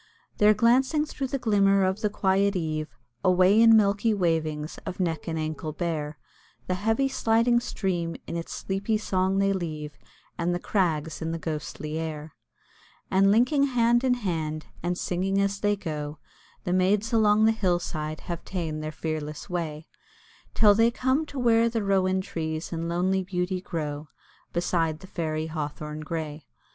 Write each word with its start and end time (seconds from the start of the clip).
They're 0.39 0.55
glancing 0.55 1.05
through 1.05 1.27
the 1.27 1.37
glimmer 1.37 1.83
of 1.85 2.01
the 2.01 2.09
quiet 2.09 2.55
eve, 2.55 2.89
Away 3.23 3.61
in 3.61 3.77
milky 3.77 4.15
wavings 4.15 4.79
of 4.83 4.99
neck 4.99 5.27
and 5.27 5.37
ankle 5.37 5.73
bare; 5.73 6.17
The 6.65 6.73
heavy 6.73 7.07
sliding 7.07 7.59
stream 7.59 8.15
in 8.25 8.35
its 8.35 8.51
sleepy 8.51 8.97
song 8.97 9.37
they 9.37 9.53
leave, 9.53 9.99
And 10.39 10.55
the 10.55 10.59
crags 10.59 11.21
in 11.21 11.31
the 11.33 11.37
ghostly 11.37 11.99
air: 11.99 12.33
And 13.11 13.29
linking 13.29 13.65
hand 13.65 14.03
in 14.03 14.15
hand, 14.15 14.65
and 14.81 14.97
singing 14.97 15.39
as 15.39 15.59
they 15.59 15.75
go, 15.75 16.17
The 16.63 16.73
maids 16.73 17.13
along 17.13 17.45
the 17.45 17.51
hill 17.51 17.77
side 17.77 18.21
have 18.21 18.43
ta'en 18.43 18.79
their 18.79 18.91
fearless 18.91 19.51
way, 19.51 19.85
Till 20.55 20.73
they 20.73 20.89
come 20.89 21.27
to 21.27 21.37
where 21.37 21.69
the 21.69 21.83
rowan 21.83 22.21
trees 22.21 22.73
in 22.73 22.89
lonely 22.89 23.21
beauty 23.21 23.61
grow 23.61 24.07
Beside 24.51 25.01
the 25.01 25.05
Fairy 25.05 25.45
Hawthorn 25.45 25.99
grey. 25.99 26.47